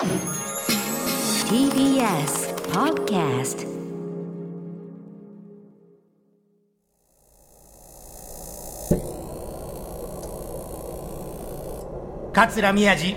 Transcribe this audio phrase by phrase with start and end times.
[0.00, 0.08] TBS
[2.72, 3.68] Podcast
[12.32, 13.14] 桂宮治。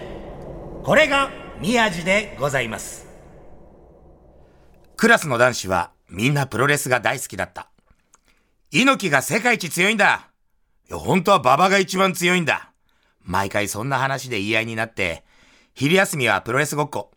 [0.83, 3.07] これが宮治でございます。
[4.97, 7.69] クラスの男子はみんなプロレスが大好きだった。
[8.71, 10.31] 猪木が世界一強いんだ。
[10.89, 12.73] いや本当は馬場が一番強いんだ。
[13.21, 15.23] 毎回そんな話で言い合いになって
[15.73, 17.11] 昼休みはプロレスごっこ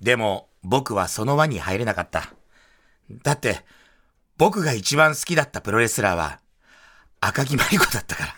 [0.00, 2.32] でも僕はその輪に入れなかった
[3.22, 3.64] だって
[4.36, 6.40] 僕が一番好きだったプロレスラーは
[7.20, 8.34] 赤木まりこだったから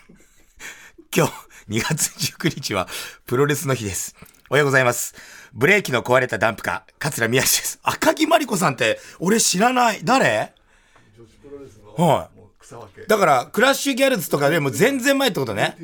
[1.15, 1.33] 今日
[1.69, 2.87] 2月19日は
[3.25, 4.15] プロレスの日です。
[4.49, 5.13] おはようございます。
[5.53, 7.79] ブレーキの壊れたダンプカー、桂宮治です。
[7.83, 10.01] 赤木まりこさんって俺知らない。
[10.03, 10.53] 誰？
[11.97, 12.38] はい。
[13.07, 15.77] だから、クラッシュギャルズとかでも全然前ってことね。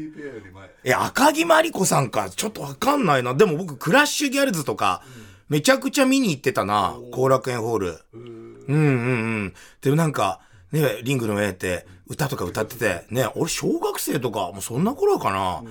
[0.83, 2.29] え、赤木まりこさんか。
[2.29, 3.33] ちょっとわかんないな。
[3.33, 5.03] でも僕、クラッシュギャルズとか、
[5.49, 6.95] めちゃくちゃ見に行ってたな。
[7.11, 7.99] 後楽園ホール。
[8.13, 8.77] うんうんう
[9.45, 9.53] ん。
[9.81, 15.63] でもなんか、ね、リングの上って歌とか歌ってて、ね、俺小学生とか、もうそんな頃かな。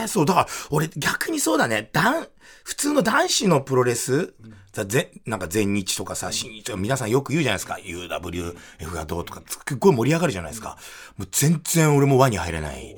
[0.00, 2.26] へえ、そう、だから、俺逆にそうだね、男、
[2.64, 4.32] 普通の男子のプロレス、さ
[4.72, 7.78] ぜなんか全日とかさ、新日とか皆さんよく言うじゃないですか。
[7.82, 10.76] UWF がどうとか、すっごい盛り上がるじゃないですか。
[11.16, 12.96] もう全然俺も輪に入れない。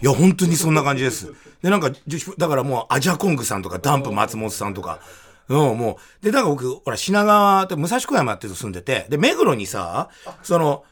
[0.00, 1.32] いや、本当にそんな感じです。
[1.62, 5.00] で、なんか、じだからもう、アジャコングさんとか、ダンプ松本さんとか、
[5.48, 10.08] うん、もう、で、だから僕、ほら、品川って武蔵小山っていうと住んでて、で、目黒にさ、
[10.42, 10.84] その、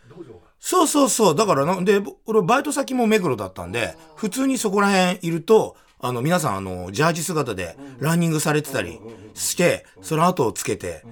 [0.58, 9.00] そうそうそう、だからな、で、俺、バイト先も目黒だったんで、普通にそこら辺いると、あの、皆さん、あの、ジャージ姿でランニングされてたり
[9.34, 11.02] して、その後をつけて、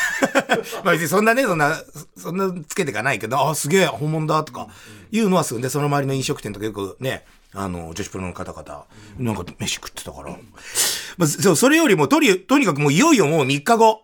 [0.84, 1.82] まあ別にそんなね、そんな、
[2.16, 4.68] そんなつけてかないけど、あ、すげえ、本物だとか、
[5.10, 8.84] いうのはするんで、その周りの飲食店とかよくね、あの、女子プロの方々、
[9.18, 10.36] なんか飯食ってたから。
[11.16, 14.02] まあ、そう、それよりも、とに、とにかくもういよいよもう3日後、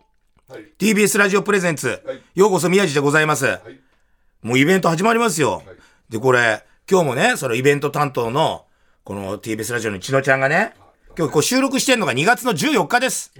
[0.79, 2.01] TBS ラジオプレゼンツ、
[2.33, 3.59] ようこそ宮治でございます。
[4.41, 5.63] もうイベント始まりますよ。
[6.09, 8.65] で、これ、今日もね、そのイベント担当の、
[9.05, 10.73] この TBS ラジオの千野ちゃんがね、
[11.15, 13.31] 今日こう収録してんのが2月の14日です。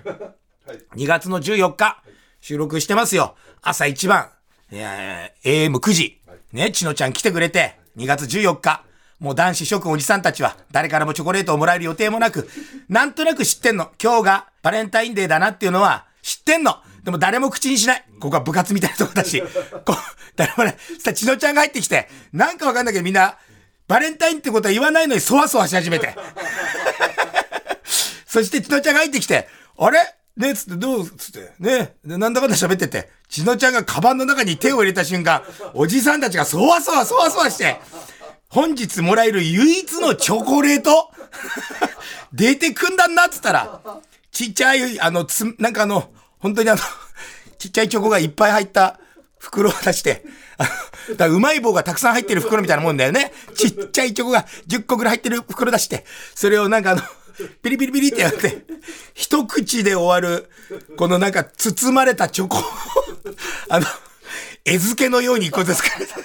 [0.96, 2.04] 2月の14日、
[2.40, 3.34] 収録してますよ。
[3.64, 4.30] 朝一番、
[4.72, 6.22] いやいや AM9 時、
[6.54, 8.84] ね、千野ちゃん来てくれて、2月14日、
[9.20, 12.48] もう男子諸君おじさんたちは、誰からもチョコレートをもらえる予定もなく、
[12.88, 13.90] なんとなく知ってんの。
[14.00, 16.76] 今日がバレンタインデーだなっていうのは、知ってんの。
[17.04, 18.06] でも誰も口にしない。
[18.20, 19.42] ここは部活みたいなとこだし。
[19.42, 19.96] こう、
[20.36, 23.40] 誰もね、そしたら千野ちゃんが入ってきて、なんかわかんないけどみんな、
[23.88, 26.16] バレンタインってことは言わないのにそわそわし始めて。
[28.26, 29.48] そして千野ちゃんが入ってきて、
[29.78, 30.00] あれ？
[30.36, 31.10] ねつって、どう？
[31.10, 37.80] つって、ねでなんだかんだ喋ってて、千野ちゃんがカバンの中に手を入れた瞬間、おじさんたちがそわそわそわそわして、
[38.50, 41.12] 本日もらえる唯一のチョコレート？
[42.34, 43.82] 出てくんだんなっつったら、
[44.32, 46.82] ちっちゃい、あの、つ、なんかあの、本当にあの、
[47.58, 49.00] ちっちゃいチョコがいっぱい入った
[49.40, 50.26] 袋を出して、
[51.18, 53.34] だうまい棒がたくさん入ってる袋みたいなもんだよね。
[53.56, 57.02] ちっちゃいチョコが10個ぐらい入ってる袋出して、それをなんかあの、
[57.62, 58.66] ピリピリピリってやって、
[59.14, 60.50] 一口で終わる、
[60.98, 62.58] このなんか包まれたチョコ、
[63.70, 63.86] あの、
[64.64, 66.16] 絵付けのように一個ずつかれた。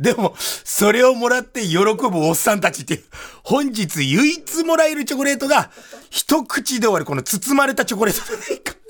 [0.00, 3.04] でも、それをもらって喜ぶおっさんたちっていう、
[3.42, 5.70] 本日唯一もらえるチョコレートが、
[6.10, 8.83] 一口で終わるこの包まれたチョコレート。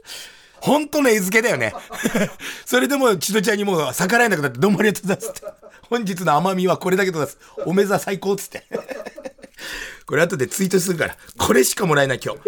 [0.65, 1.75] 本当の絵付けだよね。
[2.65, 5.43] それでも、千戸ちゃんにもう逆らえなくなって、どうもありがとうございますって。
[5.91, 7.67] 本日の甘みはこれだけでございます。
[7.67, 8.65] おめざ最高っつって。
[10.07, 12.41] これ後でツイートするから、これしかもらえない今日。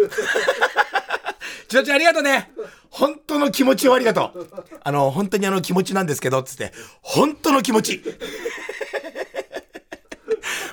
[1.69, 2.51] 千戸ちゃんありがとうね。
[2.89, 4.63] 本当の気持ちをありがとう。
[4.83, 6.73] あの、本当にあの気持ちなんですけど、つって、
[7.03, 8.01] 本当の気持ち。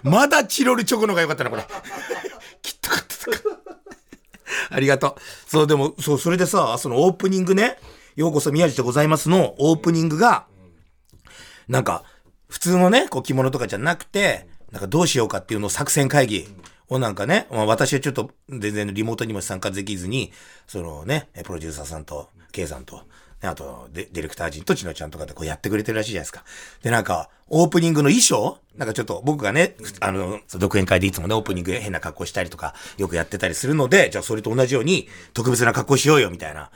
[0.02, 1.66] まだチロルチョコの方が良かったな、これ。
[2.62, 3.63] きっとかったとか。
[4.70, 5.50] ありがとう。
[5.50, 7.78] そう、でも、そう、それでさ、そのオープニングね、
[8.16, 10.46] ようこそ宮治でございますのオープニングが、
[11.68, 12.04] なんか、
[12.48, 16.48] 普通のね、こう着物とかじゃなくて、なんかどうしようかっていうのを作戦会議
[16.88, 20.32] をなんかね、まあ、私はちょっと全然リモートにも参加できずに、
[20.66, 23.02] そのね、プロデューサーさんと、K さんと、
[23.46, 26.44] あとデ、ディレクター陣とちのちゃんとかでこうやってくれてるらしいじゃないですか。
[26.82, 28.58] で、なんか、オープニングの衣装？
[28.76, 36.70] なんかちょっと僕がね、あの、独演会でいつもね、オープニングで変な格好したりとか、よくやってたりするので、じゃあそれと同じように特別な格好しようよ、みたいな。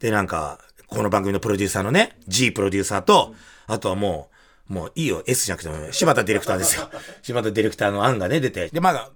[0.00, 0.58] で、なんか、
[0.88, 3.34] この番組のプロデューサーのね、G プロデューサーと、
[3.66, 4.30] あとはも
[4.68, 6.90] う、もういいよ、S じゃなくても、柴田ディレクターですよ。
[7.22, 8.68] 柴田ディレクターの案がね、出て。
[8.68, 9.10] で、まあ、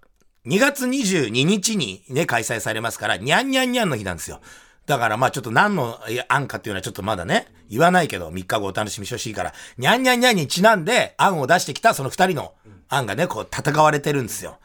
[0.47, 4.41] 2月22日にね、開催されますから、にゃんにゃんにゃんの日なんですよ。
[4.91, 12.55] だからまあちょっと何の案かっていうのはちょっとまだね、言わないけど、3日後お楽しみしてほしいから、にゃんにゃんにゃんにちなんで案を出してきたその2人の
[12.89, 14.59] 案がね、こう戦われてるんですよ。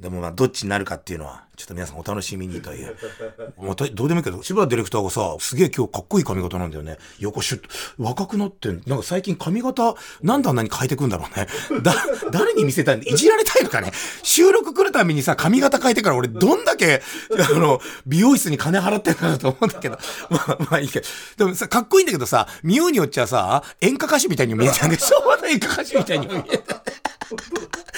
[0.00, 2.96] でもまあ、どっちになるかっていうのは、ちょっと皆さんお楽しみにという。
[3.60, 6.96] もうどうでもいいけど、柴田ディレクターがさ、すげえ今日かっこいい髪型なんだよね。
[7.18, 7.68] 横シュッと、
[7.98, 11.48] 若くなって、なんか最近髪型、なんであんなに変えてくんだろうね。
[11.84, 11.94] だ、
[12.30, 13.92] 誰に見せたいんいじられたいのかね？
[14.22, 17.02] 収録来るたびにさ、髪型変えてから俺どんだけ、
[17.38, 19.98] あの、美容室に金払ってんだろうと思うんだけど。
[20.30, 21.06] まあ、まあいいけど。
[21.36, 26.82] でもさ、かっこいいんだけどさ、見ようによっちゃさ、演歌歌手みたいに見えちゃうんで、昭和の演歌歌手みたいに見えた。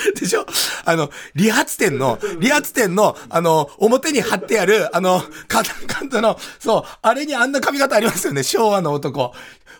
[0.18, 0.46] でしょ？
[0.84, 9.32] あの、理髪店の、理髪店の、あの、表に貼ってある、あの、カタカンの、そう、あれにあんな髪型ありますよね、昭和の男。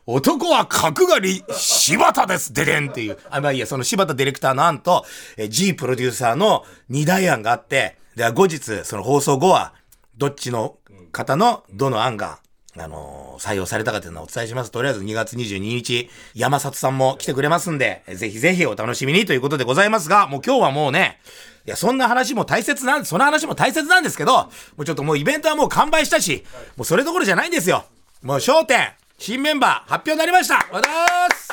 [0.07, 3.19] 男は角刈り、柴田です、ででんっていう。
[3.31, 5.05] あ、まあいいや、その柴田ディレクターの案と、
[5.37, 9.75] え G プロデューサーの二大案があって、では、後日、その放送後は、
[10.17, 10.77] どっちの
[11.13, 12.39] 方のどの案が
[12.77, 14.71] あのー、採用されたかというのをお伝えします。
[14.71, 21.21] とりあえず2月22日、山里さんも来てくれますんで、ぜひぜひお楽しみにということでございますが、もう今日はもうね、
[21.67, 26.45] いや、そんな話も大切なん、その話も大切なんですけど、もうちょっともうイベントはもう完売したし、
[26.77, 27.85] もうそれどころじゃないんですよ。
[28.23, 31.49] もう焦点、新メンバー発表になりましたおはようございます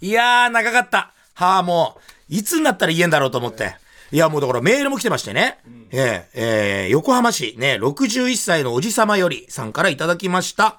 [0.00, 1.14] いやー、長かった。
[1.34, 1.98] はあ、も
[2.30, 3.76] う、いつになったら言えんだろうと思って。
[4.12, 5.58] いや、もうだからメールも来てましてね。
[5.96, 10.78] えー、えー、横浜市ね、61歳のおじさまよりさんからいただきました。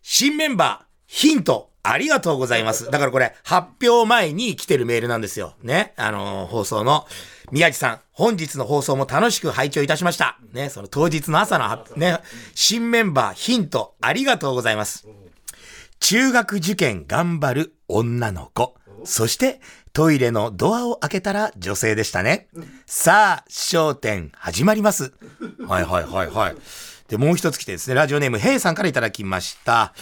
[0.00, 2.88] 新メンバー、ヒント、ありがとうございます。
[2.88, 5.54] だからこれ、発表前に来てるメールなんですよ。
[5.64, 5.92] ね。
[5.96, 7.04] あのー、放送の。
[7.50, 10.38] 宮地さん、本日の放送も楽しく拝聴いたしました。
[10.52, 12.20] ね、その当日の朝の、ね、
[12.54, 15.08] 新メンバー、ヒント、ありがとうございます。
[15.98, 18.76] 中学受験頑張る女の子。
[19.02, 19.60] そして、
[19.94, 22.48] トイレのドアを開けたら女性でしたね。
[22.84, 25.14] さあ、焦点始まります。
[25.68, 26.56] はいはいはいはい。
[27.06, 29.94] で、もう一つ来てですね、ラジオネームヘイさんからいただきました。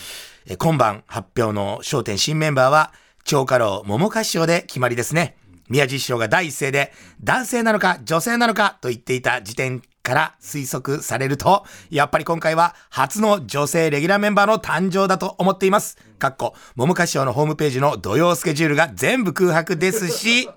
[0.46, 2.94] え今晩発表の焦点新メンバーは、
[3.24, 5.36] 超過労桃花師匠で決まりですね。
[5.68, 6.90] 宮地師匠が第一声で、
[7.22, 15.96] 男性なのか女性なのかと言っていた時点から推測されると、やっぱり今回は初の女性レギュラーメンバーの誕生だと思っています。
[16.18, 20.48] かっこ、桃花師匠のホームページの土曜スケジュールが全部空白ですし、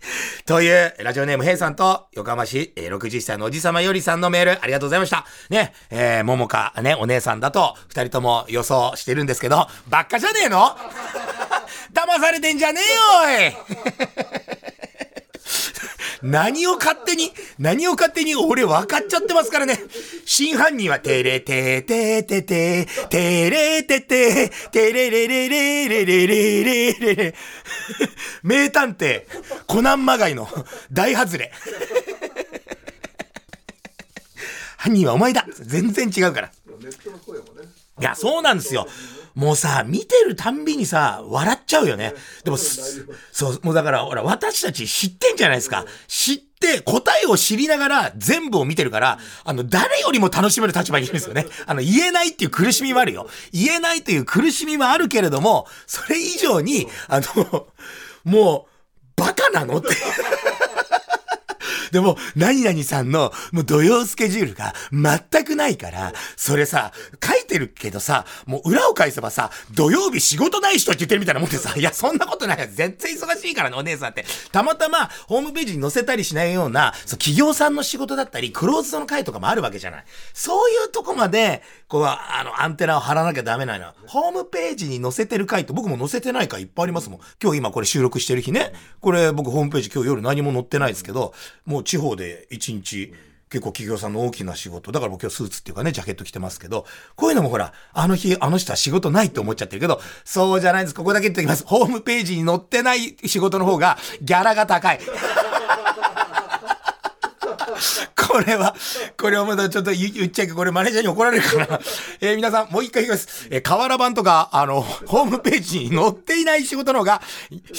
[0.44, 5.24] という、ラジオネームヘイさんと、横浜市、えー、60歳のおじさまよりさんのメール、ありがとうございました。
[5.48, 10.76] ね、えー、桃花、ね、お姉さんだと、二人とも予想してるんですけど、ばっかじゃねえの？
[11.94, 14.73] 騙されてんじゃねえよ、おい
[16.24, 19.78] 何を勝手に、何を勝手に俺分かっちゃってますからね。
[20.24, 27.34] 真犯人は、てれてててて、てれてて、てれれれれれれれれれ。
[28.42, 29.24] 名探偵、
[29.66, 30.48] コナンマガイの
[30.90, 31.52] 大外れ。
[34.78, 36.50] 犯人はお前だ全然違うから。
[38.00, 38.86] いや、そうなんですよ。
[39.34, 42.14] もうさ、見てるたんびにさ、笑っちゃうよね。
[42.44, 45.84] でも、そう、もうだから、ほら、私たち知ってんじゃないですか。
[46.06, 51.46] 知って、答えを知りながら全部を見てるから、あの、誰よりも楽しめる立場にいるんですよね。
[51.66, 53.28] あの、言えないっていう苦しみもあるよ。
[53.52, 57.66] 言えないという苦しみもあるけれども、それ以上に、あの、
[58.24, 59.88] もう、バカなのって。
[61.94, 66.92] でも、何々さんの、もう土曜スケジュールが全くないから、それさ、
[67.24, 72.68] 書いてるけどさ、もう裏を返せばさ、土曜日仕事ない人って言ってるみたいなもんでさ、いや、そんなことない。
[72.72, 74.24] 全然忙しいからね、お姉さんって。
[74.50, 80.04] たまたま、ホームページに載せたりしないような、そう、企業さんの仕事だったり、クローズドの会とかもあるわけじゃない。
[80.32, 83.92] そういうとこまで、こう、あの、アンテナを張らなきゃダメなの。
[84.08, 87.20] ホームページに載せてる回って僕も載せてない回いっぱいありますもん。
[87.40, 88.72] 今日今これ収録してる日ね。
[89.00, 93.12] これ僕ホームページ今日夜何も載ってないですけど、もう地方で一日、
[93.54, 94.90] 結構企業さんの大きな仕事。
[94.90, 100.94] だから僕今日スーツっていうかね、ジャケット着てますけど、こういうのもほら、あの日、あの人は仕事ないって思っちゃってるけど、そうじゃないんです。
[100.94, 101.64] ここだけ言っておきます。
[101.64, 105.00] ホームページに載ってない仕事の方が、ギャラが高い。
[108.16, 108.74] これは、
[109.16, 111.80] これはまだちょっと言っちゃいけこれマネージャーに怒られるから。
[112.20, 113.46] えー、皆さん、もう一回言います。
[113.50, 117.22] えー、河原版とか、あの、ホームページに載っていない仕事の方が、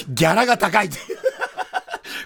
[0.07, 1.24] ギャラが高いっていう。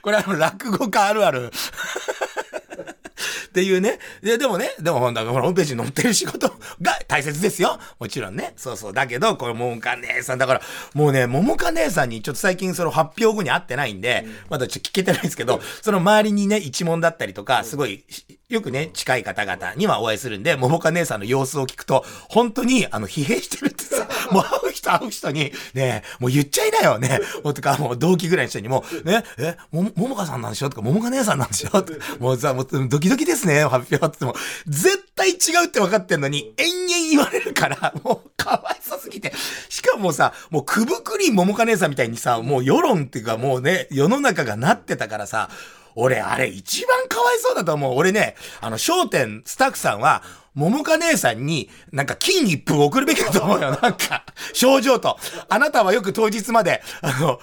[0.02, 1.52] これあの、落語家あるある。
[3.50, 4.00] っていうね。
[4.22, 6.50] で、でもね、でもほんと、ホームページに載ってる仕事
[6.82, 7.80] が大切ですよ。
[8.00, 8.54] もちろんね。
[8.56, 8.94] そうそう。
[8.94, 10.62] だけど、これ、ももか姉さん、だから、
[10.94, 18.06] もうね、ももか姉さんにちょっと最近その発表後に会ってないんで、まだちょっと聞けてないんですけど、その周りにね、一問だったりとか、すごい、
[18.50, 27.20] よくね、近い方々にはお会いするんで、桃か姉さんの様子を聞くと、本当に、あの、疲弊してるってさ、 もう会う人会う人に、ね、もう言っちゃいなよね。
[27.44, 30.70] もうとか、もう同期ぐらいの人にも、ね、え、も、桃かさんなんでしょ？
[30.72, 31.84] とか、桃か姉さんなんでしょ？
[31.84, 35.34] とか、もうさ、もうドキドキですね、発表って言っても、絶対違
[35.66, 39.32] うって分かってんのに、延々言われるから、もう、かわいそすぎて。
[39.70, 45.52] しかもさ、もう、くぶくり桃か姉さんみたいにさ、もう世論っていうかもうね、世の中がなってたからさ、
[46.00, 47.96] 俺、あれ一番かわいそうだと思う。
[47.96, 50.24] 俺ね、あの、商店スタッフさんは、
[50.56, 53.78] 桃花姉さんに、なんか金一封送るべきだと思うよ。
[53.82, 55.18] なんか、症状と。
[55.48, 57.40] あなたはよく当日まで、あの、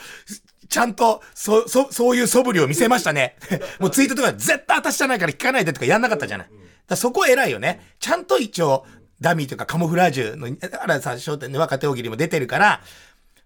[0.69, 3.37] ちゃんと、そ、そ、そういう素振りを見せましたね。
[3.79, 6.51] もうツイートとか絶対私じゃないから聞かないでとかやんなかったじゃない。
[6.89, 7.95] だそこ偉いよね。
[8.01, 8.87] ちゃんと一応、
[9.21, 12.81] ダミーというかカモフラージュの、だからさ、商店で若手大喜利も出てるから、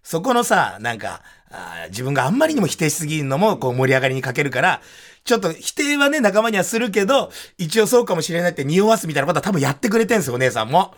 [0.03, 1.21] そこのさ、なんか、
[1.51, 4.81] あ自分があんまりにも否定しすぎるのも、こう盛り上がりに欠けるから、
[5.23, 10.93] ちょっと否定はね、仲間にはするけど、一応そうかもしれないって匂わすみたいなことは多分やってくれてんすよ、お姉さんも。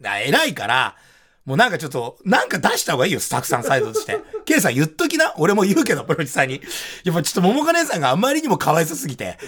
[0.00, 0.96] だ偉いから、
[1.46, 4.18] もうなんかちょっと、なんか出した方がいいよ、スタッフさんサイドとして。
[4.44, 6.60] ケイさん言っときな俺も言うけど、プロデューサーに。
[7.04, 9.38] やっぱちょっと桃花姉さんがあまりにもかわいそすぎて。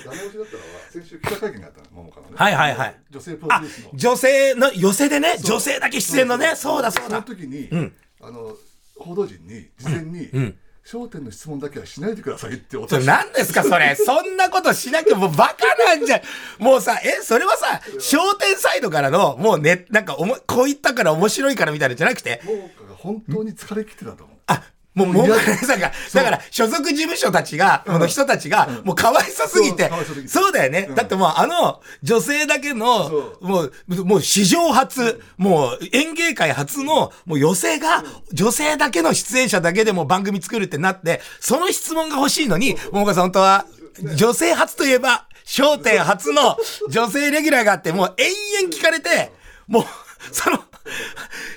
[2.34, 2.96] はいはいはい。
[3.10, 3.90] 女性プロデュースの。
[3.94, 7.08] 女性の寄せでね、女性だけ出演のね、そうだそうだ。
[7.08, 8.56] その時に、うん、あの、
[8.98, 13.94] 報道陣に事前に、うん、焦点の質問だけはしないでくださいってお達何ですかそれ。
[14.00, 16.22] そんなことしなきゃもうバカなんじゃ
[16.58, 22.40] もうさえそれはさ焦点サイドからのもうねなんかおもこう言ったから面白いからみたいなじゃなくて。
[22.44, 22.58] もう
[22.96, 24.36] 本当に疲れ切ってたと思う。
[24.46, 24.62] あ
[25.06, 29.90] もう、もう、さんが、だから、所属事務所たちが、この人たちが、もうかわいそすぎて、
[30.26, 30.88] そうだよね。
[30.94, 33.72] だってもう、あの、女性だけの、もう、
[34.04, 43.66] もう史上初、もう演芸界初の、もう寄せが、女性だけの出演者だけでも番組作るってなって、その質問が欲しいのに、桃川さん本当は、
[44.14, 45.26] 女性初といえば、
[45.58, 46.56] 笑点初の
[46.90, 49.32] 女性レギュラーがあって、もう延々聞かれて、
[49.66, 49.84] もう、
[50.30, 50.62] その、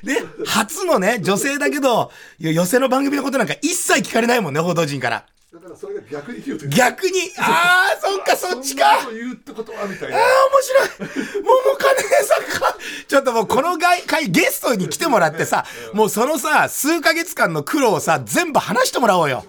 [0.04, 5.26] で、 初のね、女性だけど、寄せの番組のことなんか一切聞かれないもんね、報道陣から。
[5.54, 9.02] だからそれが逆に言うと逆にああそっかそっちか。
[9.04, 10.16] そ言うってことはみたいな。
[10.16, 11.44] ああ面白い。
[11.44, 19.44] 桃金さんかちょっともうこの回ゲストに来てもらってさもうそのさ数ヶ月間の苦労をさ全部話してもらおうよ。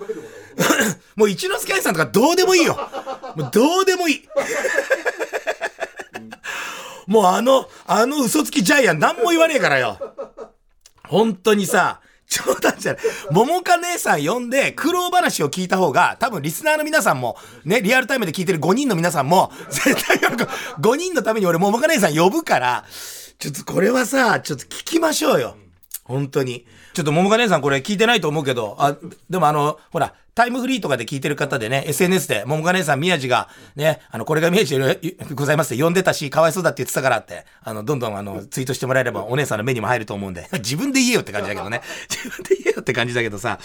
[1.14, 2.74] もう一之輔愛さんとかどうでもいいよ。
[3.36, 4.28] もうどうでもいい
[7.06, 9.98] もうあの、あの嘘つきジャイアン何も言わねえからよ。
[11.08, 13.02] 本当にさ、冗談じゃない。
[13.30, 20.44] 桃花姉さん呼んで苦労話を聞いた方が、多分リスナーの皆さんも、ね、リアルタイムで聞いてる5人の皆さんも、絶対喜ぶ。
[20.44, 22.84] 5人のために俺桃花姉さん呼ぶから、
[23.38, 25.56] ちょっとこれはさ、ちょっと聞きましょうよ。
[26.12, 26.66] 本当に。
[26.92, 28.96] ちょっと桃花姉さんこれ聞いてないと思うけど、あ、
[29.30, 35.00] でもあの、ほら、タイムフリーとかで聞いてる方でね、SNS で、桃花姉さん宮地が、ね、あの、これが宮地で
[35.34, 41.82] ございますって呼んでたし、かわいそうだって言ってたからって、あの、どんどんあの、ツイートしてもらえればお姉さんの目にも入ると思うんで、 自分で言えよって感じだけどね。
[42.08, 43.58] 自分で言えよって感じだけどさ、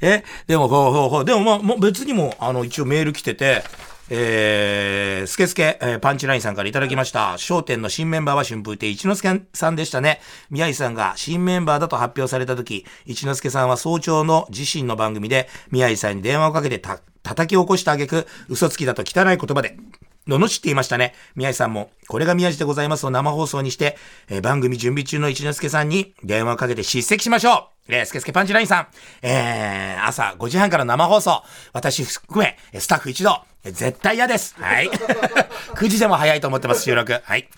[0.00, 3.64] え、でも、ほうほうほう、でもまあ、も別にも、あの、一応メール来てて、
[4.10, 7.38] えー、スケスケ、えー、パンチラインさんからいただきました。
[7.38, 10.20] 商店の新メンバーは春風亭一之輔さんでしたね。
[10.50, 19.78] 宮井さんが新メンバーだと発表された時、一之輔さんは早朝の自身の番組で宮井さんに電話をかけてた、叩き起こした挙句、嘘つきだと汚い言葉で、
[20.26, 21.14] 罵っていましたね。
[21.36, 23.96] 宮井さんも、これが宮地でございますを生放送にして、
[24.28, 28.86] えー、番組準備中の一之輔さんに電話をかけて叱責しましょうえー、スケスケパンチラインさん、
[29.20, 31.42] えー、朝5時半から生放送、
[31.74, 34.54] 私含め、スタッフ一同、絶対嫌です。
[34.58, 34.88] はい。
[35.76, 37.20] 9時でも早いと思ってます、収録。
[37.22, 37.48] はい。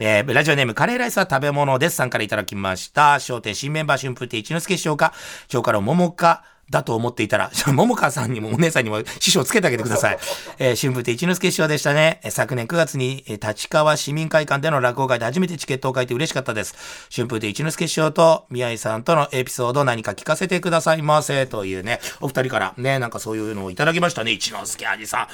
[0.00, 1.96] えー、ラジオネーム、カレーライスは食べ物です。
[1.96, 3.20] さんからいただきました。
[3.20, 5.12] 商店新メンバー春風亭一之輔師匠か、
[5.46, 10.18] 長から桃か、だと思っていたら、 桃川さんにもお姉さんにも師匠つけてあげてください。
[10.58, 12.20] えー、新聞で一之輔師匠でしたね。
[12.30, 16.74] 昨年9月に、えー、立川市民会館での落語会で初めてチケットを書いて嬉しかったです。
[17.14, 21.46] 春風亭一之輔師匠と宮井さんとのエピソード何か聞かせてくださいませ。
[21.46, 24.32] というね、お二人からね、なんかそういうのをいただきましたね。
[24.32, 25.28] 一之輔兄さん。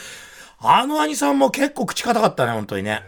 [0.60, 3.02] あの兄さんも結構口硬かったね、本当にね。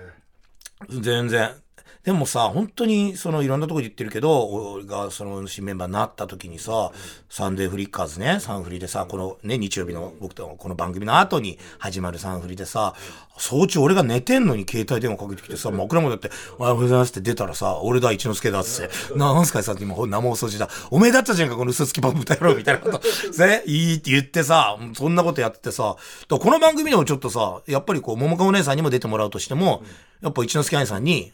[0.91, 1.66] 全然。
[2.05, 6.93] でもさ、本当に、その、いろんなとこで言ってるけど、俺が、その、新メンバーになった時にさ、
[7.29, 12.95] サンデーフリッカーズね、サンフリでさ、このね、日曜日の僕とこの番組の後に始まるサンフリでさ、
[13.39, 20.69] 早朝俺が寝てんのに携帯電話かけてきてさ、枕もだって、おはようございますって出たらさ、俺だ、一之輔だっつって、なんすかさ、今生放送時だ。
[20.91, 23.01] おめえだったじゃんか、この嘘つきパン歌野郎みたいなこと。
[23.45, 25.97] ね、いいって言ってさ、そんなことやっててさ、
[26.29, 29.83] この番組でもちょっとさ、やっぱりこう、桃川お姉さんにも出てもらうとしても、
[30.23, 31.33] やっぱ一之輔兄さんに、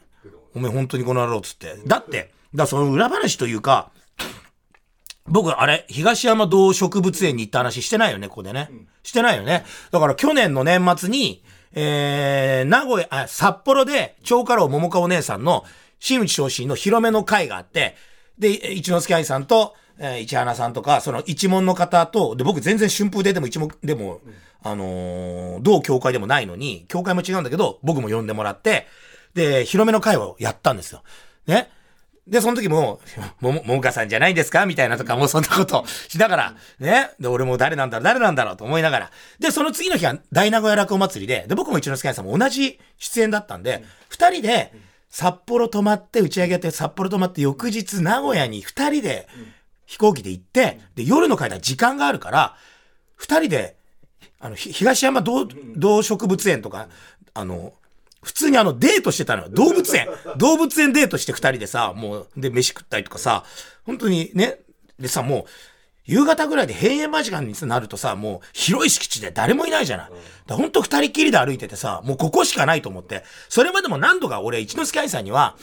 [0.54, 1.76] お前本当にこの野郎っつって。
[1.86, 3.90] だって、だその裏話というか、
[5.26, 8.70] 僕、あれ、東山動植物園に行った話してないよね、ここでね。
[9.02, 9.64] してないよね。
[9.90, 11.44] だから去年の年末に、
[11.74, 15.64] えー、名古屋、あ、札幌で、長家老桃花お姉さんの、
[16.00, 17.94] 新内昇進の広めの会があって、
[18.38, 24.20] で、一之輔愛さんと、えー、市花さんとか、その一門の方と、で、僕全然春風ででも一門でも、
[24.64, 28.86] あのー、同教会でもないのに、教会も違うんだけど、僕も呼んでもらって、
[29.34, 31.02] で、広めの会をやったんですよ。
[31.46, 31.70] ね。
[32.26, 33.00] で、その時も、
[33.40, 34.64] もも、ももかさんじゃないですか？
[34.64, 37.10] みたいなとか、もうそんなことしながら、ね。
[37.18, 38.56] で、俺も誰なんだろう、誰なんだろう？
[38.56, 39.10] と思いながら。
[39.40, 44.72] で、その次の日は大名古屋落語祭りで、で、僕も一之輔さんも同じ出演だったんで、二、人で
[45.10, 49.26] 札幌泊まって、打ち上げやって札幌泊まって、翌日名古屋に二人で
[49.86, 52.56] 飛行機で行って、で、夜の間時間があるから、
[53.16, 53.76] 二人で、
[54.38, 55.46] あの、東山動
[55.76, 56.88] 動植物園とか、
[57.34, 57.72] あの、
[58.22, 59.48] 普通にあの、デートしてたのよ。
[59.50, 60.08] 動物園。
[60.36, 63.44] 動物園デートして二人でさ、もう、で、飯食ったりとかさ、
[63.84, 64.60] 本当にね、
[64.98, 65.44] でさ、もう、
[66.04, 70.10] 夕方ぐらいで閉園間近になるとさ、もう広い敷地で誰もいないじゃない。
[70.46, 73.22] だほんと二人きりで歩いててさ、もうここしかないと思って。
[73.48, 75.56] それまでも何度か俺、一之輔愛さんには、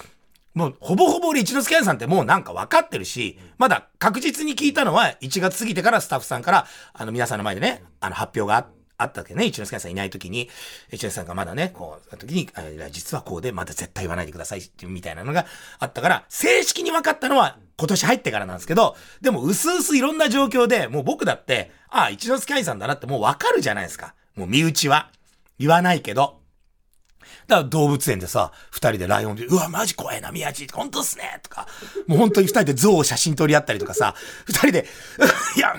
[0.54, 8.68] もうほぼほぼ俺一之輔愛さんってもうなんか分かってるし、まだ確実に聞いたのは1月過ぎてからスタッフさんから、あの皆さんの前でね、あの発表があ
[9.00, 10.50] あったわけね、一之輔さんいない時に、
[10.89, 15.46] 一之輔さんがまだね、こう、時に、あ実はこうで、まだ絶対言わないでくださいみたいなのが
[15.79, 24.13] あったから、正式に分かったのは今年入ってからなんですけど、でも、薄々いろんな状況で、もう僕だって、ああ、一之輔愛さんだなってもう分かるじゃないですか。
[24.36, 25.12] もう身内は。
[25.58, 26.39] 言わないけど。
[27.48, 31.68] だから動物園でさ、二人でライオンで、うわ、マジ怖いな、宮地、本当っすねとか、
[32.08, 34.15] もう本当に二人で象を写真撮り合ったりとかさ、
[34.46, 34.86] 二人で、
[35.58, 35.75] いや、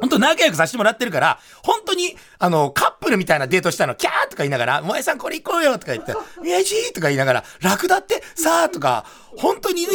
[0.00, 9.04] 本当仲良くさせてもらってるから、本当に、あの、カップルみたいなデートしたの、キャーとか言いながら、萌えさんこれ行こうよとか言って、宮地とか言いながら、楽だって、さあとか、
[9.36, 9.88] 本当にね、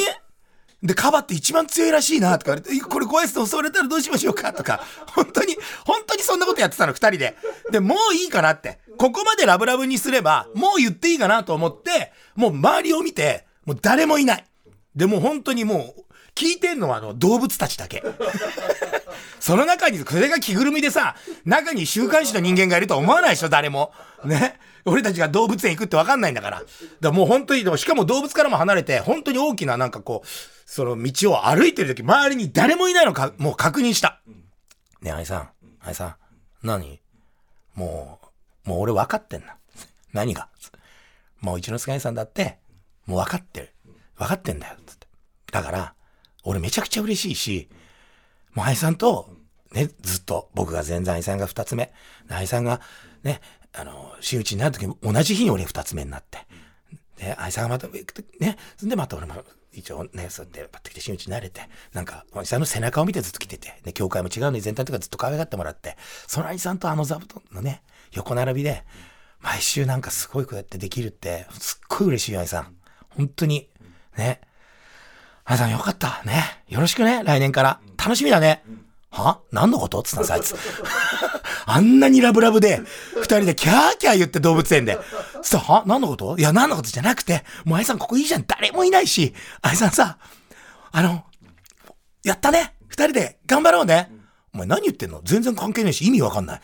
[0.83, 7.37] で、カバって一番強いらしいな、とか言われて、これ怖いっす襲われたらどうしましょうか、とか、本当に、本当にそんなことやってたの、二人で。
[7.71, 8.79] で、もういいかなって。
[8.97, 14.45] ここまでラブラブにすれば、もう言っていいかなと思って、もう周りを見て、もう誰もいない。
[14.93, 16.03] で、もう本当にもう、
[16.35, 18.03] 聞いてんのはあの動物たちだけ。
[19.39, 23.91] その中に、それが着ぐるみでさ、中に週刊誌の人間がいるとは思わないでしょ、誰も。
[24.23, 24.59] ね？
[24.85, 26.59] 俺たちが動物園行くって分かんないんだから。
[26.59, 26.67] だか
[27.01, 30.27] らもう本当に、でもしかも動物からも離れて、本当に大きななんかこう、
[30.65, 34.21] その道を歩いてる時、周りに誰もいないのか、もう確認した。
[35.01, 35.49] ねえ、愛さん、
[35.81, 36.15] 愛さん、
[36.67, 37.01] 何？
[37.75, 38.19] も
[38.65, 39.57] う、もう俺分かってんな。
[40.13, 40.47] 何が？
[41.41, 42.57] もう一之輔愛さんだって、
[43.05, 43.73] もう分かってる。
[44.15, 45.07] 分かってんだよ、つって。
[45.51, 45.93] だから、
[46.43, 47.69] 俺めちゃくちゃ嬉しいし、
[48.53, 49.29] もう愛さんと、
[49.73, 51.91] ね、ずっと、僕が全然愛さんが二つ目。
[52.29, 52.81] 愛さんが、
[53.23, 53.41] ね、
[53.73, 56.45] あの、真打ちになる時も同じ日に俺二つ目になって。
[57.17, 61.61] で、愛さんがまた、ね、そんでまた俺も、一応ね、そうやって、パッと来て真打ちになれて、
[61.93, 68.83] なんか、愛さんの背中を見てずっと来てて、ね、教会も違うのに全体とかずっと可愛がってもらって、その愛さんとあの座布団のね、横並びで、
[69.41, 72.75] 毎週なんかすごいこうやってできるって、すっごい嬉しいよ、愛さん。
[73.09, 73.69] 本当に、
[74.15, 74.41] ね。
[75.45, 76.21] 愛さんよかった。
[76.25, 76.63] ね。
[76.69, 77.79] よろしくね、来年から。
[77.97, 78.63] 楽しみだね。
[79.09, 79.39] は？
[79.51, 80.01] 何のこと？
[80.01, 80.55] つったんですあいつ。
[81.65, 82.81] あんなにラブラブで、
[83.15, 84.97] 二人でキャーキャー言って動物園で。
[85.41, 85.83] さ、は？
[85.85, 86.37] 何のこと？
[86.37, 88.45] いや、何のことじゃなくて、もう愛さんここいいじゃん。
[88.47, 89.33] 誰もいないし。
[89.61, 90.17] 愛さんさ、
[90.91, 91.25] あの、
[92.23, 92.73] やったね。
[92.87, 94.11] 二人で頑張ろうね。
[94.53, 95.21] お前何言ってんの？
[95.23, 96.61] 全然関係ないし意味わかんない。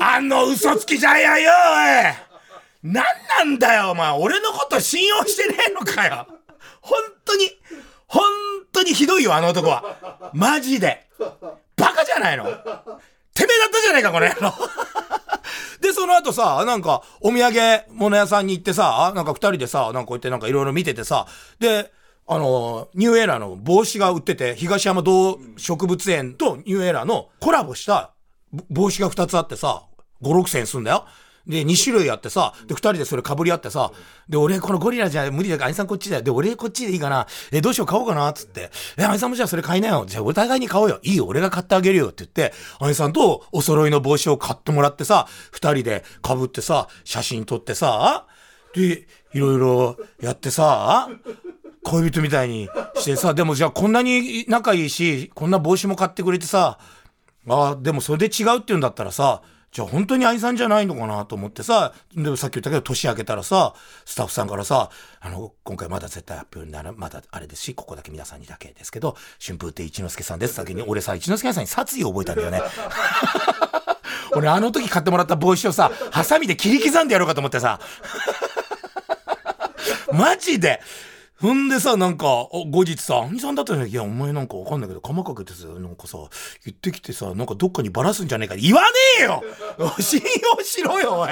[0.00, 3.04] あの嘘つきジャイアンよ、おい何
[3.38, 4.12] なんだよ、お前。
[4.12, 6.28] 俺のこと信用してねえのかよ。
[6.88, 7.50] 本当に、
[8.06, 8.22] 本
[8.72, 10.30] 当にひどいよ、あの男は。
[10.32, 11.06] マジで。
[11.76, 12.44] バカじゃないの。
[12.44, 14.54] てめえだったじゃないか、この野郎。
[15.80, 21.26] で、その後さ、なんか、お土産物屋さんに行ってさ、なんか二人でさ、なんかこうやってなんかいろいろ見ててさ、
[21.60, 21.92] で、
[22.26, 28.12] あの、ニューエラーの帽子が売ってて、東山動植物園とニューエラーのコラボした
[28.70, 29.82] 帽子が2つあってさ、
[30.22, 31.04] 5、6千円すんだよ。
[31.48, 33.90] で、2種類あってさ、で、2人でそれ被り合ってさ、
[34.28, 36.22] で、俺このゴリラじゃ無理だから、兄さんこっちだよ。
[36.22, 37.26] で、俺こっちでいいかな。
[37.50, 38.70] え、どうしよう買おうかな、つって。
[38.98, 40.04] え、兄さんもじゃあそれ買いなよ。
[40.06, 41.00] じゃあお互いに買おうよ。
[41.02, 48.26] いいよ、俺が買ってあげるよって言って、兄さんとお揃いの帽子を買ってもらってさ、2人で被ってさ、写真撮ってさ、
[48.74, 51.08] で、いろいろやってさ、
[51.84, 56.78] 恋人みたいにしてさ、でもじゃあこんなに仲いいし、こんな帽子も買ってくれてさ、
[57.48, 72.62] あ、でもそれで違うって言うんだったらさ、じゃあ本当に愛さんじゃないのかなと思ってさ、でもさっき言ったけど年明けたらさ、スタッフさんからさ、あの、今回まだ絶対発表になら、まだあれですし、ここだけ皆さんにだけですけど、春風亭一之輔さんです先に、俺さ、一之輔さんに殺意を覚えたんだよね。
[74.34, 77.80] 俺あの時買ってもらった帽子をさ、ハサミで切り刻んでやろうかと思ってさ、
[80.12, 80.80] マジで。
[81.40, 86.18] ほんでさ、なんか、後日さ、兄さんだったら、いや、お前なんかわかんないけど、鎌かけてさ、なんかさ、
[86.64, 88.56] 言ってきてさ、なんかどっかにバラすんじゃねえか。
[88.56, 88.88] 言わね
[89.20, 89.44] えよ
[90.00, 91.28] 信用しろよ、おい。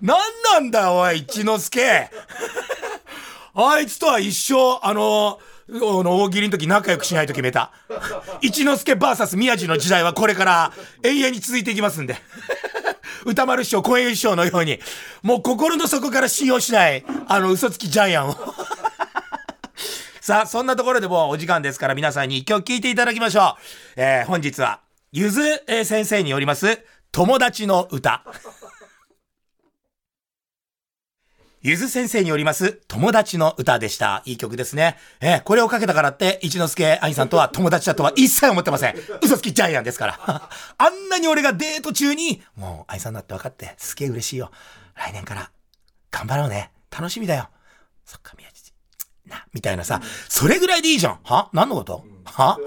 [0.00, 0.18] なん
[0.54, 2.10] なんだよ、おい、一之輔。
[3.54, 5.40] あいつとは一生、あの、
[5.70, 7.72] あの大喜利の時仲良くしないと決めた。
[8.40, 12.16] 一之輔 VS 宮地の時代はこれから永遠に続いていきますんで。
[13.26, 14.78] 歌丸師匠、小演師匠のように、
[15.22, 18.36] もう心の底から信用しない、あの嘘つきジャイアンを。
[20.20, 23.56] さあ、そんなところでもうお時間ですから皆さんに一曲聴いていただきましょ
[23.96, 24.00] う。
[24.00, 24.80] えー、本日は、
[25.12, 28.24] ゆず先生によります、友達の歌。
[31.60, 34.22] ゆず先生によります、友達の歌でした。
[34.24, 34.96] いい曲ですね。
[35.20, 38.94] えー、これをかけたからって、一之輔愛さんとは友達だとは一切思ってません。
[39.22, 40.20] 嘘つきジャイアンですから。
[40.78, 44.52] あんなに俺がデート中に、もう愛さんだって分かって、すげえ嬉しいよ。
[44.94, 45.50] 来年から、
[46.12, 46.70] 頑張ろうね。
[46.90, 47.48] 楽しみだよ。
[48.04, 48.57] そっか、宮地。
[49.28, 51.18] な、みたいなさ、それぐらいでいいじゃん。
[51.22, 51.50] は？
[51.52, 52.04] 何のこと？
[52.24, 52.58] は？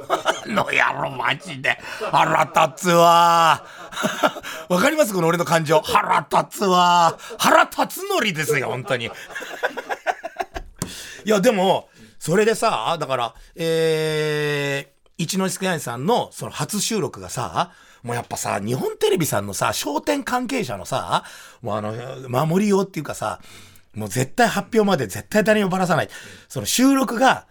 [0.45, 1.77] の野郎マジで。
[2.11, 3.65] 腹立つわ。
[4.69, 5.13] わかります？
[5.13, 5.81] この俺の感情。
[5.81, 7.17] 腹立つわ。
[7.37, 9.05] 腹立つのりですよ、本当に。
[11.25, 17.71] いや、でも、それでさ、だから、えー、一之輔さんのその初収録がさ、
[18.03, 21.23] もうやっぱさ、日本テレビさんのさ、商店関係者のさ、
[21.61, 23.39] もうあの、守りようっていうかさ、
[23.93, 26.09] もう絶対発表まで絶対誰にもばらさない。
[26.47, 27.47] その収録が、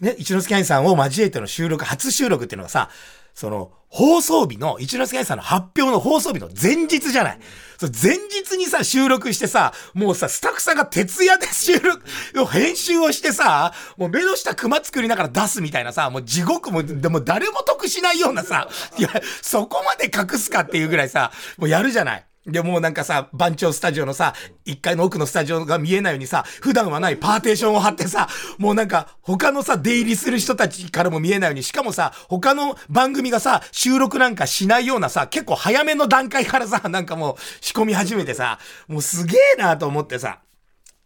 [0.00, 2.90] ね、一之輔兄さんを交えての収録、初収録っていうのがさ、
[3.34, 7.38] その、放送日の、一之輔兄さんの発表の放送日の前日じゃない。
[7.78, 12.02] そ前日にさ、収録してさ、もうさ、スタッフさんが徹夜で収録、
[12.46, 19.10] 編集をしてさ、もう目の下熊作りながら出すみたいなさ、もう地獄も、でも誰も得しないようなさ、いや、
[19.42, 22.24] そこまで隠すかっていうぐらいさ、もうやるじゃない。
[22.46, 24.34] で、もうなんかさ、番長スタジオのさ、
[24.66, 28.28] 1階の奥のスタジオが見えないようにさ、普段はないパーテーションを張ってさ、
[28.58, 40.40] もうなんか、他のさ、出入りする人たちからも見えないように、しかもさ、他の番組がさ、収録なんかしないようなさ、結構早めの段階からさ、なんかもう仕込み始めてさ、もうすげえなと思ってさ。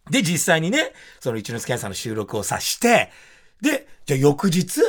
[0.09, 3.11] で、実際にね、その一之輔さんの収録をさして、
[3.61, 4.81] で、じゃあ翌日、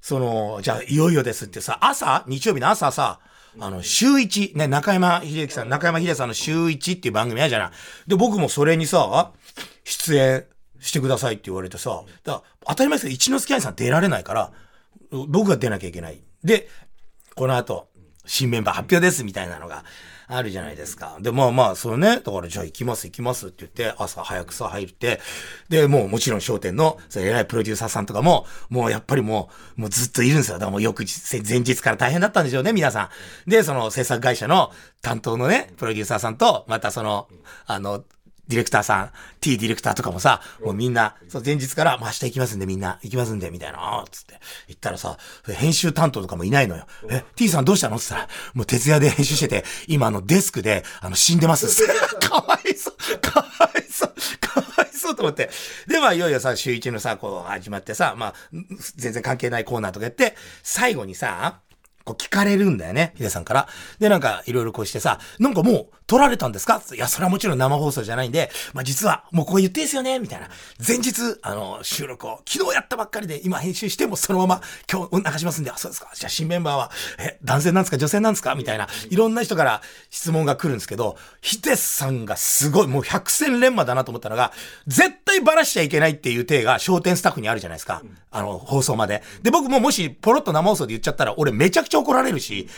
[0.00, 3.20] その、じゃあいよいよですってさ、朝、日曜日の朝さ、
[3.58, 7.70] あの、週一、ね、中山秀樹さん、中山秀樹さんの週一っていう番組あるじゃない。
[8.06, 9.32] で、僕もそれにさ、
[9.84, 10.44] 出演
[10.80, 14.52] してくださいって言われてさ、だ当たり前ですけど、一之輔兄さん出られないから、
[15.28, 16.22] 僕が出なきゃいけない。
[16.42, 16.68] で、
[17.34, 17.88] この後、
[18.24, 19.84] 新メンバー発表ですみたいなのが
[20.26, 21.16] あるじゃないですか。
[21.20, 25.20] で、まあまあ、そのね、だからじゃあ行きます行きますって言って、朝早くさ入って、
[25.68, 30.54] で、もうもちろん商店の、それ偉いプロデューサーさんとかも、もうやっぱりもう、もうずっといるんですよ。
[30.54, 33.10] だからもう翌日、前日から大変だったんでしょうね、皆さ
[33.46, 33.50] ん。
[33.50, 37.28] で、その制作会社の担当のね、プロデューサーさんと、またその、
[37.66, 38.04] あの、
[38.52, 39.10] ディレクターさん、
[39.40, 44.38] T ディレクターとかもさ、もうみんな、そう前日から、まあ、明日行きますんでみんな、行きますんで、みたいな、あつって、
[44.68, 46.86] 言ったらさ、編集担当とかもいないのよ。
[47.10, 47.96] え、T さんどうしたの？
[47.96, 51.66] って言ったら、もう徹夜で編集してて、今あのデスクで、あの、死んでます。
[52.20, 55.50] かわいそう、かわいそう、かわいそうと思って。
[55.86, 58.34] で、まあ、いよいよさ、週一のさ、こう、始まってさ、まあ、
[58.96, 61.60] 全然関係ないコーナーとかやって、最後にさ、
[62.04, 63.68] こう聞かれるんだよね、ヒデさんから。
[63.98, 66.82] で、なんかいろいろこうしてさ、なんかもう撮られたんですか？
[66.94, 70.48] いや、それはもちろん生放送じゃないんで、まあ実はもうこう言っていいですよねみたいな。
[70.86, 74.60] 前日、あの、収録を昨日やったばっかりで今編集してもそのまま
[74.90, 76.10] 今日流しますんで、あ、そうですか。
[76.14, 77.98] じゃあ新メンバーは、え、男性なんですか？
[77.98, 78.54] 女性なんですか？
[78.54, 78.88] みたいな。
[79.08, 84.52] いろんな人から質問が来るんですけど、ヒデさんがすごい、もう百戦錬磨だなと思ったのが、
[84.86, 88.02] 絶対バラしちゃいけないっていう体が商店スタッフにあるじゃないですか。
[88.30, 89.22] あの、放送まで。
[89.42, 92.68] で、僕ももしポロッと生放送で言っちゃったら、俺めちゃくちゃ怒られるし、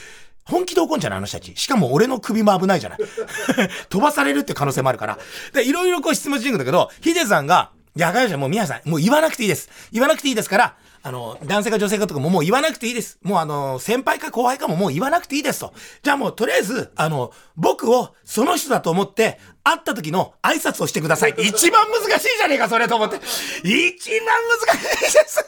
[0.44, 1.56] 本気で怒んじゃないあの人たち。
[1.56, 2.98] しかも俺の首も危ないじゃない。
[3.88, 5.18] 飛ばされるって可能性もあるから。
[5.52, 9.70] で、いろいろこう質問していくんだけど、ヒデさんが、いや、かりまもう皆さん、もう言わなくていいです。
[9.92, 13.20] 言わなくていいですから、あの、男性か女性かとかももう言わなくていいです。
[13.22, 15.72] もうあの、先輩か後輩かももう言わなくていいですと。
[16.02, 21.34] じゃあもうとりあえず、あの、僕をその人だと思って、会った時の挨拶をしてください。
[21.38, 23.20] 一番難しいじゃねえか、それと思って。
[23.62, 24.26] 一番
[24.66, 25.44] 難しいです。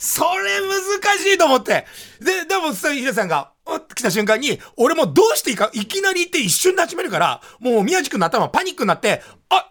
[0.00, 1.86] それ難しいと思って。
[2.20, 3.52] で、でも、ヒデさんが、
[3.94, 9.70] 来た瞬間に、俺もどうしていいか、いきなり言って一瞬で始めるから、もう宮地君の頭パニックになって、あ、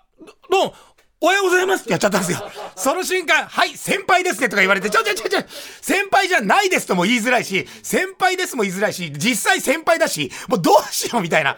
[0.49, 0.75] ど
[1.23, 2.39] おはようございますってやっちゃったんですよ。
[2.75, 5.39] その瞬間、はい、先輩ですねとか言われて、ちょちょちょちょ、
[5.81, 11.55] 先輩じゃないですとも言いづらいし、先輩ですも言いづらいし、実際先輩だし、もうどうしようみたいな。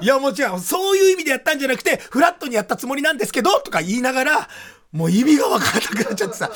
[0.00, 4.48] いや、もちろん、そういう意味でやったんじゃなくて、フラットにやったつもりなんですけど、とか言いながら、
[4.90, 6.50] もう意味がわからなくなっちゃってさ。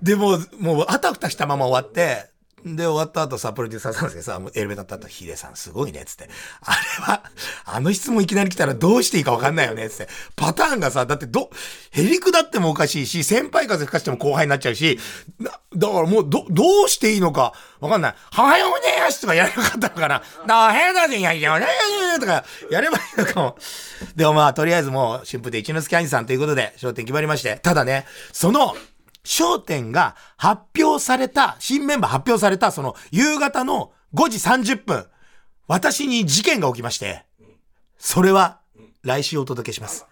[0.00, 2.30] でも、もうあたふたしたまま終わって、
[2.64, 6.28] で、終わった後さ、プロデューサーさんでさ、エレベーター立ったヒデさんすごいね、つって。
[6.62, 7.22] あれは、
[7.64, 10.08] あの質問いきなり来たらどうしていいかわかんないよね、つって。
[10.36, 11.50] パターンがさ、だってど、
[11.92, 14.98] へりくだってもおかしいし、先輩風吹かしても後輩になっちゃうし、
[15.40, 18.14] だからもう、ど、どうしていいのかわかんない。
[18.32, 20.22] はようねやしとかやれなかったのかな。
[20.46, 21.66] なあ、へだぜやいやね
[22.20, 23.58] とか、やればいいのかも。
[24.16, 27.58] でもまあ、とりあえずもう、春風で一之輔兄さんということで、焦点決まりまして。
[27.62, 28.76] ただね、その、
[29.28, 35.06] 焦点が発表された、新メンバー発表された、その夕方の5時30分、
[35.66, 37.26] 私に事件が起きまして、
[37.98, 38.60] それは
[39.02, 40.06] 来週お届けします。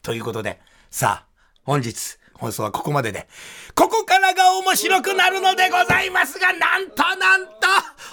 [0.00, 0.58] ということで、
[0.90, 1.26] さあ、
[1.64, 3.28] 本日、放送はここまでで、
[3.74, 7.52] ここからが面白くなるのでございますが、なんとなんと、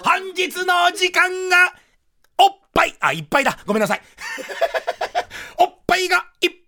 [0.04, 1.72] 本日のお時間が、
[2.36, 3.58] おっぱい、あ、いっぱいだ。
[3.64, 4.02] ごめんなさい。
[5.56, 6.65] おっぱいがいっぱい。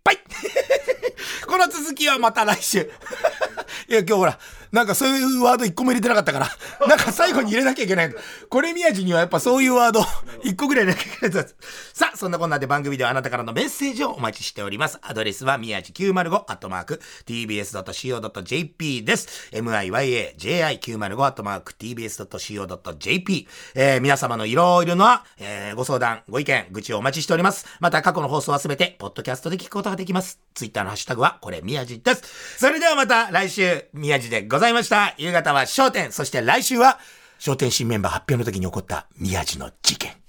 [1.58, 2.78] この続きはまた来週。
[3.90, 4.38] いや、今日ほら、
[4.72, 6.48] なんかそういうワード一個も入れてなかったから、
[6.87, 8.14] なんか最後に入れなきゃいけない。
[8.48, 10.04] これ宮地にはやっぱそういうワード
[10.42, 11.46] 一個ぐらい入れなきゃいけない
[11.92, 14.98] さあ、そんなこんなで番組ではあなたからのメッセージをお待ちしております。
[15.02, 19.50] アドレスは宮地905アットマーク tbs.co.jp です。
[19.52, 27.66] miyaj905 アットマーク tbs.co.jp えー、皆様のいろいろな、えー、ご相談、ご意見、愚痴をお待ちしております。
[27.81, 30.40] また過去の放送はすべて、ポッドキャストで聞くことができます。
[30.54, 32.59] ツイッターのハッシュタグは、これ宮地です。
[32.59, 35.14] それではまた来週、宮地でごございました。
[35.18, 36.98] 夕方は商店、そして来週は、
[37.38, 40.27] 商店新メンバー発表の時に起こった宮地の事件。